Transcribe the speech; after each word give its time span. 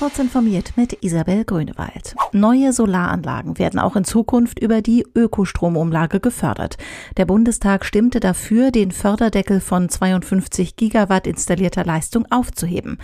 Kurz 0.00 0.18
informiert 0.18 0.72
mit 0.76 1.04
Isabel 1.04 1.44
Grünewald. 1.44 2.16
Neue 2.32 2.72
Solaranlagen 2.72 3.58
werden 3.58 3.78
auch 3.78 3.96
in 3.96 4.04
Zukunft 4.04 4.58
über 4.58 4.80
die 4.80 5.04
Ökostromumlage 5.14 6.20
gefördert. 6.20 6.78
Der 7.18 7.26
Bundestag 7.26 7.84
stimmte 7.84 8.18
dafür, 8.18 8.70
den 8.70 8.92
Förderdeckel 8.92 9.60
von 9.60 9.90
52 9.90 10.76
Gigawatt 10.76 11.26
installierter 11.26 11.84
Leistung 11.84 12.24
aufzuheben. 12.30 12.96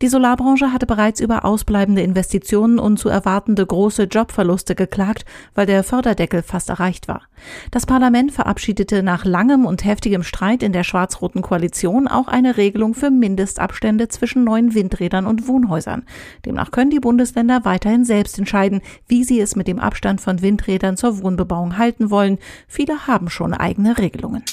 Die 0.00 0.06
Solarbranche 0.06 0.72
hatte 0.72 0.86
bereits 0.86 1.18
über 1.18 1.44
ausbleibende 1.44 2.02
Investitionen 2.02 2.78
und 2.78 3.00
zu 3.00 3.08
erwartende 3.08 3.66
große 3.66 4.04
Jobverluste 4.04 4.76
geklagt, 4.76 5.24
weil 5.56 5.66
der 5.66 5.82
Förderdeckel 5.82 6.42
fast 6.42 6.68
erreicht 6.68 7.08
war. 7.08 7.22
Das 7.72 7.84
Parlament 7.84 8.30
verabschiedete 8.30 9.02
nach 9.02 9.24
langem 9.24 9.66
und 9.66 9.84
heftigem 9.84 10.22
Streit 10.22 10.62
in 10.62 10.72
der 10.72 10.84
schwarz-roten 10.84 11.42
Koalition 11.42 12.06
auch 12.06 12.28
eine 12.28 12.56
Regelung 12.56 12.94
für 12.94 13.10
Mindestabstände 13.10 14.06
zwischen 14.06 14.44
neuen 14.44 14.74
Windrädern 14.74 15.26
und 15.26 15.48
Wohnhäusern. 15.48 16.04
Demnach 16.44 16.70
können 16.70 16.90
die 16.90 17.00
Bundesländer 17.00 17.64
weiterhin 17.64 18.04
selbst 18.04 18.38
entscheiden, 18.38 18.80
wie 19.08 19.24
sie 19.24 19.40
es 19.40 19.56
mit 19.56 19.68
dem 19.68 19.78
Abstand 19.78 20.20
von 20.20 20.42
Windrädern 20.42 20.96
zur 20.96 21.22
Wohnbebauung 21.22 21.78
halten 21.78 22.10
wollen. 22.10 22.38
Viele 22.68 23.06
haben 23.06 23.30
schon 23.30 23.54
eigene 23.54 23.98
Regelungen. 23.98 24.44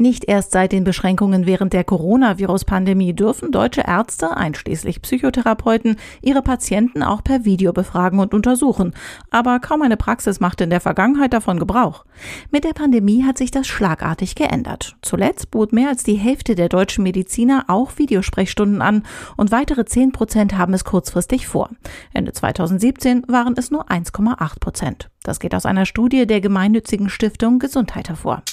Nicht 0.00 0.26
erst 0.28 0.52
seit 0.52 0.70
den 0.70 0.84
Beschränkungen 0.84 1.44
während 1.44 1.72
der 1.72 1.82
Coronavirus-Pandemie 1.82 3.14
dürfen 3.14 3.50
deutsche 3.50 3.80
Ärzte, 3.80 4.36
einschließlich 4.36 5.02
Psychotherapeuten, 5.02 5.96
ihre 6.22 6.40
Patienten 6.40 7.02
auch 7.02 7.24
per 7.24 7.44
Video 7.44 7.72
befragen 7.72 8.20
und 8.20 8.32
untersuchen. 8.32 8.94
Aber 9.30 9.58
kaum 9.58 9.82
eine 9.82 9.96
Praxis 9.96 10.38
machte 10.38 10.62
in 10.62 10.70
der 10.70 10.80
Vergangenheit 10.80 11.32
davon 11.32 11.58
Gebrauch. 11.58 12.04
Mit 12.52 12.62
der 12.62 12.74
Pandemie 12.74 13.24
hat 13.24 13.38
sich 13.38 13.50
das 13.50 13.66
schlagartig 13.66 14.36
geändert. 14.36 14.96
Zuletzt 15.02 15.50
bot 15.50 15.72
mehr 15.72 15.88
als 15.88 16.04
die 16.04 16.14
Hälfte 16.14 16.54
der 16.54 16.68
deutschen 16.68 17.02
Mediziner 17.02 17.64
auch 17.66 17.98
Videosprechstunden 17.98 18.80
an 18.80 19.02
und 19.36 19.50
weitere 19.50 19.84
10 19.84 20.12
Prozent 20.12 20.56
haben 20.56 20.74
es 20.74 20.84
kurzfristig 20.84 21.48
vor. 21.48 21.70
Ende 22.14 22.32
2017 22.32 23.24
waren 23.26 23.54
es 23.56 23.72
nur 23.72 23.90
1,8 23.90 24.60
Prozent. 24.60 25.10
Das 25.24 25.40
geht 25.40 25.56
aus 25.56 25.66
einer 25.66 25.86
Studie 25.86 26.24
der 26.28 26.40
gemeinnützigen 26.40 27.08
Stiftung 27.08 27.58
Gesundheit 27.58 28.08
hervor. 28.08 28.44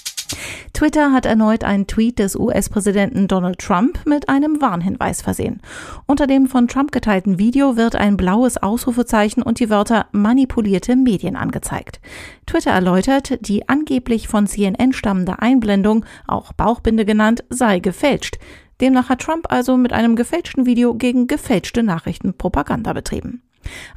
Twitter 0.73 1.13
hat 1.13 1.25
erneut 1.25 1.63
einen 1.63 1.87
Tweet 1.87 2.19
des 2.19 2.35
US-Präsidenten 2.35 3.27
Donald 3.27 3.59
Trump 3.59 4.05
mit 4.05 4.27
einem 4.27 4.61
Warnhinweis 4.61 5.21
versehen. 5.21 5.61
Unter 6.05 6.27
dem 6.27 6.47
von 6.47 6.67
Trump 6.67 6.91
geteilten 6.91 7.39
Video 7.39 7.77
wird 7.77 7.95
ein 7.95 8.17
blaues 8.17 8.57
Ausrufezeichen 8.57 9.41
und 9.41 9.59
die 9.59 9.69
Wörter 9.69 10.07
manipulierte 10.11 10.95
Medien 10.95 11.35
angezeigt. 11.35 12.01
Twitter 12.45 12.71
erläutert, 12.71 13.37
die 13.47 13.69
angeblich 13.69 14.27
von 14.27 14.47
CNN 14.47 14.93
stammende 14.93 15.39
Einblendung, 15.39 16.05
auch 16.27 16.51
Bauchbinde 16.53 17.05
genannt, 17.05 17.43
sei 17.49 17.79
gefälscht. 17.79 18.37
Demnach 18.81 19.07
hat 19.07 19.21
Trump 19.21 19.45
also 19.49 19.77
mit 19.77 19.93
einem 19.93 20.17
gefälschten 20.17 20.65
Video 20.65 20.95
gegen 20.95 21.27
gefälschte 21.27 21.83
Nachrichten 21.83 22.33
Propaganda 22.33 22.91
betrieben. 22.91 23.41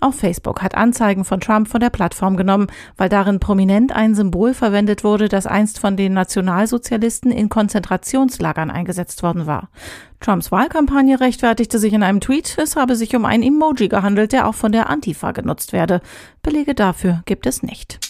Auch 0.00 0.14
Facebook 0.14 0.62
hat 0.62 0.74
Anzeigen 0.74 1.24
von 1.24 1.40
Trump 1.40 1.68
von 1.68 1.80
der 1.80 1.90
Plattform 1.90 2.36
genommen, 2.36 2.68
weil 2.96 3.08
darin 3.08 3.40
prominent 3.40 3.92
ein 3.92 4.14
Symbol 4.14 4.54
verwendet 4.54 5.04
wurde, 5.04 5.28
das 5.28 5.46
einst 5.46 5.78
von 5.78 5.96
den 5.96 6.12
Nationalsozialisten 6.12 7.30
in 7.30 7.48
Konzentrationslagern 7.48 8.70
eingesetzt 8.70 9.22
worden 9.22 9.46
war. 9.46 9.68
Trumps 10.20 10.50
Wahlkampagne 10.50 11.20
rechtfertigte 11.20 11.78
sich 11.78 11.92
in 11.92 12.02
einem 12.02 12.20
Tweet, 12.20 12.56
es 12.58 12.76
habe 12.76 12.96
sich 12.96 13.14
um 13.14 13.24
ein 13.24 13.42
Emoji 13.42 13.88
gehandelt, 13.88 14.32
der 14.32 14.48
auch 14.48 14.54
von 14.54 14.72
der 14.72 14.90
Antifa 14.90 15.32
genutzt 15.32 15.72
werde. 15.72 16.00
Belege 16.42 16.74
dafür 16.74 17.22
gibt 17.24 17.46
es 17.46 17.62
nicht. 17.62 18.07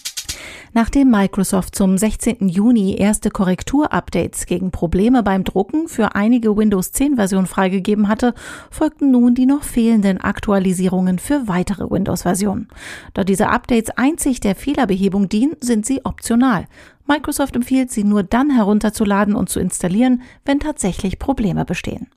Nachdem 0.73 1.09
Microsoft 1.09 1.75
zum 1.75 1.97
16. 1.97 2.47
Juni 2.47 2.95
erste 2.95 3.31
Korrekturupdates 3.31 4.45
gegen 4.45 4.71
Probleme 4.71 5.23
beim 5.23 5.43
Drucken 5.43 5.87
für 5.87 6.15
einige 6.15 6.55
Windows 6.55 6.91
10 6.91 7.15
Versionen 7.15 7.47
freigegeben 7.47 8.07
hatte, 8.07 8.33
folgten 8.69 9.11
nun 9.11 9.35
die 9.35 9.45
noch 9.45 9.63
fehlenden 9.63 10.19
Aktualisierungen 10.19 11.19
für 11.19 11.47
weitere 11.47 11.89
Windows 11.89 12.21
Versionen. 12.21 12.67
Da 13.13 13.23
diese 13.23 13.49
Updates 13.49 13.89
einzig 13.97 14.39
der 14.39 14.55
Fehlerbehebung 14.55 15.29
dienen, 15.29 15.55
sind 15.59 15.85
sie 15.85 16.05
optional. 16.05 16.67
Microsoft 17.07 17.55
empfiehlt 17.55 17.89
sie 17.89 18.03
nur 18.03 18.21
dann 18.21 18.51
herunterzuladen 18.51 19.33
und 19.35 19.49
zu 19.49 19.59
installieren, 19.59 20.21
wenn 20.45 20.59
tatsächlich 20.59 21.17
Probleme 21.17 21.65
bestehen. 21.65 22.07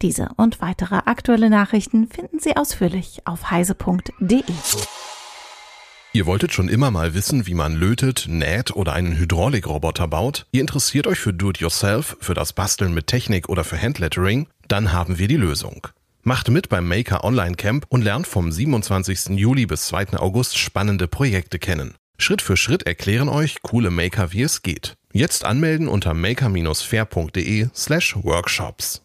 Diese 0.00 0.30
und 0.36 0.62
weitere 0.62 0.96
aktuelle 1.04 1.50
Nachrichten 1.50 2.08
finden 2.08 2.38
Sie 2.38 2.56
ausführlich 2.56 3.20
auf 3.26 3.50
heise.de. 3.50 4.42
Ihr 6.12 6.26
wolltet 6.26 6.52
schon 6.52 6.68
immer 6.68 6.90
mal 6.90 7.14
wissen, 7.14 7.46
wie 7.46 7.54
man 7.54 7.76
lötet, 7.76 8.26
näht 8.28 8.74
oder 8.74 8.94
einen 8.94 9.16
Hydraulikroboter 9.16 10.08
baut? 10.08 10.44
Ihr 10.50 10.60
interessiert 10.60 11.06
euch 11.06 11.20
für 11.20 11.32
Do-it-yourself, 11.32 12.16
für 12.20 12.34
das 12.34 12.52
Basteln 12.52 12.92
mit 12.92 13.06
Technik 13.06 13.48
oder 13.48 13.62
für 13.62 13.80
Handlettering? 13.80 14.48
Dann 14.66 14.92
haben 14.92 15.20
wir 15.20 15.28
die 15.28 15.36
Lösung. 15.36 15.86
Macht 16.24 16.48
mit 16.48 16.68
beim 16.68 16.88
Maker 16.88 17.22
Online 17.22 17.54
Camp 17.54 17.86
und 17.90 18.02
lernt 18.02 18.26
vom 18.26 18.50
27. 18.50 19.38
Juli 19.38 19.66
bis 19.66 19.86
2. 19.86 20.18
August 20.18 20.58
spannende 20.58 21.06
Projekte 21.06 21.60
kennen. 21.60 21.94
Schritt 22.18 22.42
für 22.42 22.56
Schritt 22.56 22.82
erklären 22.82 23.28
euch 23.28 23.62
coole 23.62 23.90
Maker, 23.90 24.32
wie 24.32 24.42
es 24.42 24.62
geht. 24.62 24.94
Jetzt 25.12 25.44
anmelden 25.44 25.86
unter 25.86 26.12
maker-fair.de 26.12 27.68
slash 27.72 28.16
workshops. 28.16 29.02